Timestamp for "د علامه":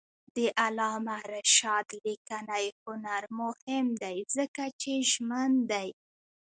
0.35-1.17